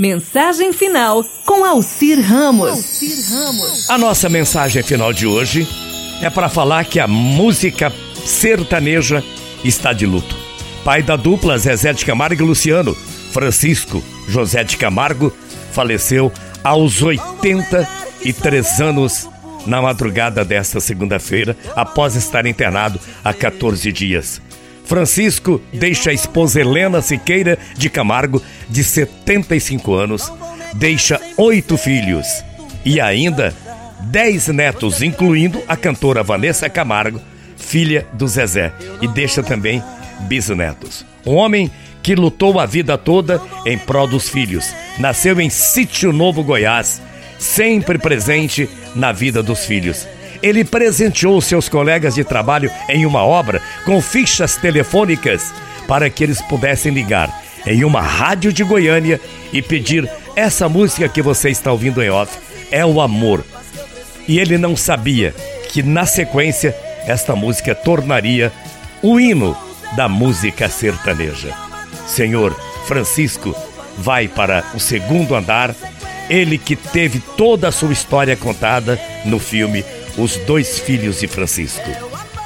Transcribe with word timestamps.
Mensagem 0.00 0.72
final 0.72 1.22
com 1.44 1.62
Alcir 1.62 2.18
Ramos. 2.22 3.86
A 3.86 3.98
nossa 3.98 4.30
mensagem 4.30 4.82
final 4.82 5.12
de 5.12 5.26
hoje 5.26 5.68
é 6.22 6.30
para 6.30 6.48
falar 6.48 6.86
que 6.86 6.98
a 6.98 7.06
música 7.06 7.92
sertaneja 8.24 9.22
está 9.62 9.92
de 9.92 10.06
luto. 10.06 10.34
Pai 10.82 11.02
da 11.02 11.16
dupla 11.16 11.58
Zezé 11.58 11.92
de 11.92 12.06
Camargo 12.06 12.42
e 12.42 12.46
Luciano, 12.46 12.94
Francisco 13.30 14.02
José 14.26 14.64
de 14.64 14.78
Camargo, 14.78 15.36
faleceu 15.70 16.32
aos 16.64 17.02
83 17.02 18.80
anos 18.80 19.28
na 19.66 19.82
madrugada 19.82 20.46
desta 20.46 20.80
segunda-feira, 20.80 21.54
após 21.76 22.16
estar 22.16 22.46
internado 22.46 22.98
há 23.22 23.34
14 23.34 23.92
dias. 23.92 24.40
Francisco 24.90 25.62
deixa 25.72 26.10
a 26.10 26.12
esposa 26.12 26.60
Helena 26.60 27.00
Siqueira 27.00 27.56
de 27.76 27.88
Camargo, 27.88 28.42
de 28.68 28.82
75 28.82 29.94
anos, 29.94 30.32
deixa 30.74 31.20
oito 31.36 31.76
filhos 31.76 32.26
e 32.84 33.00
ainda 33.00 33.54
dez 34.00 34.48
netos, 34.48 35.00
incluindo 35.00 35.62
a 35.68 35.76
cantora 35.76 36.24
Vanessa 36.24 36.68
Camargo, 36.68 37.20
filha 37.56 38.04
do 38.14 38.26
Zezé, 38.26 38.72
e 39.00 39.06
deixa 39.06 39.44
também 39.44 39.80
bisnetos. 40.22 41.06
Um 41.24 41.36
homem 41.36 41.70
que 42.02 42.16
lutou 42.16 42.58
a 42.58 42.66
vida 42.66 42.98
toda 42.98 43.40
em 43.64 43.78
prol 43.78 44.08
dos 44.08 44.28
filhos. 44.28 44.74
Nasceu 44.98 45.40
em 45.40 45.50
Sítio 45.50 46.12
Novo, 46.12 46.42
Goiás, 46.42 47.00
sempre 47.38 47.96
presente 47.96 48.68
na 48.96 49.12
vida 49.12 49.40
dos 49.40 49.64
filhos. 49.64 50.08
Ele 50.42 50.64
presenteou 50.64 51.40
seus 51.40 51.68
colegas 51.68 52.14
de 52.14 52.24
trabalho 52.24 52.70
em 52.88 53.04
uma 53.04 53.24
obra 53.24 53.60
com 53.84 54.00
fichas 54.00 54.56
telefônicas 54.56 55.52
para 55.86 56.08
que 56.08 56.22
eles 56.22 56.40
pudessem 56.42 56.92
ligar 56.92 57.30
em 57.66 57.84
uma 57.84 58.00
rádio 58.00 58.52
de 58.52 58.64
Goiânia 58.64 59.20
e 59.52 59.60
pedir 59.60 60.08
essa 60.36 60.68
música 60.68 61.08
que 61.08 61.22
você 61.22 61.50
está 61.50 61.72
ouvindo 61.72 62.02
em 62.02 62.10
off 62.10 62.38
é 62.70 62.84
o 62.84 63.00
amor. 63.00 63.44
E 64.26 64.38
ele 64.38 64.56
não 64.56 64.76
sabia 64.76 65.34
que 65.70 65.82
na 65.82 66.06
sequência 66.06 66.74
esta 67.06 67.34
música 67.34 67.74
tornaria 67.74 68.52
o 69.02 69.18
hino 69.18 69.56
da 69.96 70.08
música 70.08 70.68
sertaneja. 70.68 71.52
Senhor 72.06 72.54
Francisco 72.86 73.54
vai 73.98 74.28
para 74.28 74.64
o 74.74 74.80
segundo 74.80 75.34
andar, 75.34 75.74
ele 76.28 76.56
que 76.56 76.76
teve 76.76 77.20
toda 77.36 77.68
a 77.68 77.72
sua 77.72 77.92
história 77.92 78.36
contada 78.36 79.00
no 79.24 79.38
filme 79.38 79.84
Os 80.16 80.36
Dois 80.36 80.78
Filhos 80.78 81.20
de 81.20 81.26
Francisco. 81.26 81.90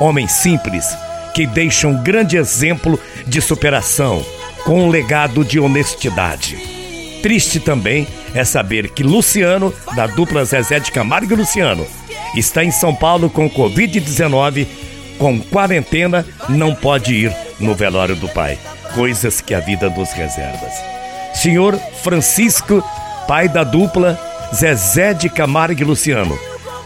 Homem 0.00 0.26
simples 0.26 0.86
que 1.34 1.46
deixa 1.46 1.88
um 1.88 2.02
grande 2.02 2.36
exemplo 2.36 2.98
de 3.26 3.42
superação, 3.42 4.24
com 4.64 4.86
um 4.86 4.88
legado 4.88 5.44
de 5.44 5.60
honestidade. 5.60 6.56
Triste 7.22 7.60
também 7.60 8.06
é 8.34 8.44
saber 8.44 8.90
que 8.90 9.02
Luciano, 9.02 9.74
da 9.94 10.06
dupla 10.06 10.44
Zezé 10.44 10.78
de 10.78 10.92
Camargo 10.92 11.32
e 11.32 11.36
Luciano, 11.36 11.86
está 12.36 12.64
em 12.64 12.70
São 12.70 12.94
Paulo 12.94 13.28
com 13.28 13.50
Covid-19, 13.50 14.66
com 15.18 15.40
quarentena, 15.40 16.24
não 16.48 16.74
pode 16.74 17.14
ir 17.14 17.36
no 17.60 17.74
velório 17.74 18.16
do 18.16 18.28
pai 18.28 18.58
coisas 18.94 19.40
que 19.40 19.52
a 19.52 19.60
vida 19.60 19.90
nos 19.90 20.12
reserva. 20.12 20.66
Senhor 21.34 21.76
Francisco, 22.02 22.82
pai 23.26 23.48
da 23.48 23.64
dupla 23.64 24.18
Zezé 24.54 25.12
de 25.12 25.28
Camargo 25.28 25.80
e 25.80 25.84
Luciano, 25.84 26.38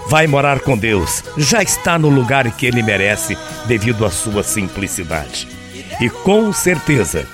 vai 0.08 0.26
morar 0.26 0.60
com 0.60 0.76
Deus, 0.76 1.22
já 1.36 1.62
está 1.62 1.98
no 1.98 2.08
lugar 2.08 2.50
que 2.52 2.66
ele 2.66 2.82
merece 2.82 3.36
devido 3.66 4.04
à 4.04 4.10
sua 4.10 4.42
simplicidade. 4.42 5.48
E 6.00 6.08
com 6.08 6.52
certeza, 6.52 7.26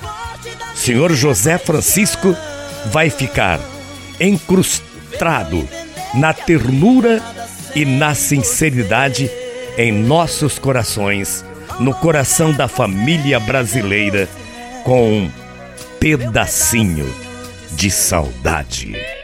Senhor 0.75 1.13
José 1.13 1.57
Francisco 1.59 2.37
vai 2.87 3.11
ficar 3.11 3.61
encrustado 4.21 5.69
na 6.15 6.33
ternura 6.33 7.23
e 7.75 7.85
na 7.85 8.15
sinceridade 8.15 9.31
em 9.77 9.93
nossos 9.93 10.59
corações, 10.59 11.45
no 11.81 11.93
coração 11.95 12.53
da 12.53 12.69
família 12.69 13.41
brasileira 13.41 14.29
com 14.85 15.11
um 15.11 15.31
pedacinho 15.99 17.13
de 17.73 17.91
saudade. 17.91 19.24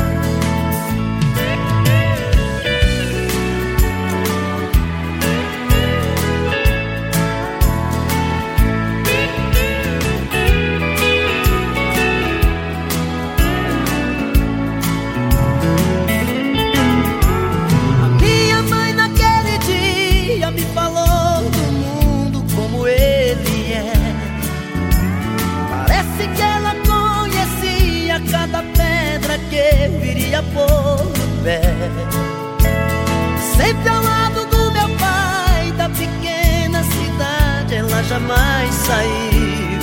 Sempre 33.57 33.89
ao 33.89 34.03
lado 34.03 34.45
do 34.45 34.71
meu 34.71 34.87
pai, 34.97 35.71
da 35.75 35.89
pequena 35.89 36.83
cidade, 36.83 37.75
ela 37.75 38.03
jamais 38.03 38.71
saiu. 38.75 39.81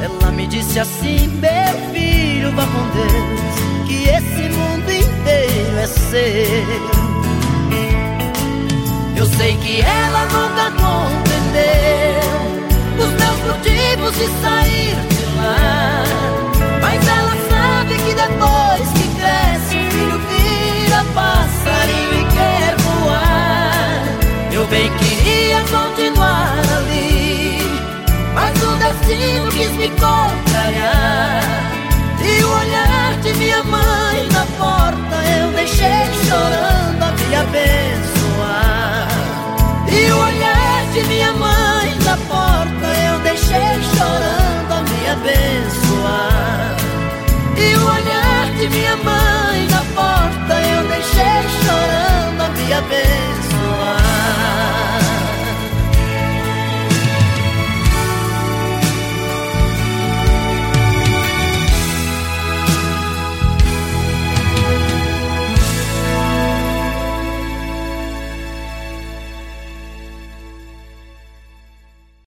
Ela 0.00 0.30
me 0.30 0.46
disse 0.46 0.78
assim: 0.78 1.26
Meu 1.40 1.92
filho, 1.92 2.52
vá 2.52 2.64
com 2.66 2.88
Deus, 2.94 3.88
que 3.88 4.04
esse 4.04 4.48
mundo 4.56 4.88
inteiro 4.92 5.76
é 5.76 5.86
seu. 5.88 7.08
Eu 9.16 9.26
sei 9.26 9.56
que 9.56 9.80
ela 9.80 10.24
nunca 10.26 10.70
sozinho 29.08 29.48
quis 29.48 29.70
me 29.72 29.88
contrariar. 29.88 31.42
E 32.20 32.44
o 32.44 32.50
olhar 32.50 33.18
de 33.22 33.32
minha 33.34 33.62
mãe 33.64 34.28
na 34.32 34.44
porta 34.58 35.16
Eu 35.40 35.50
deixei 35.52 36.04
chorando 36.26 37.02
a 37.02 37.12
me 37.12 37.34
abençoar. 37.34 39.08
E 39.88 40.10
o 40.12 40.18
olhar 40.18 40.86
de 40.92 41.02
minha 41.08 41.32
mãe 41.32 41.94
na 42.04 42.16
porta 42.28 42.86
Eu 43.08 43.18
deixei 43.20 43.82
chorando 43.96 44.72
a 44.72 44.82
me 44.82 45.08
abençoar. 45.08 46.76
E 47.56 47.76
o 47.76 47.86
olhar 47.86 48.17